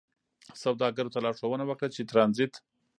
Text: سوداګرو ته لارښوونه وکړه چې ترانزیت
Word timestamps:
سوداګرو 0.63 1.13
ته 1.13 1.19
لارښوونه 1.25 1.63
وکړه 1.65 1.87
چې 1.95 2.01
ترانزیت 2.11 2.53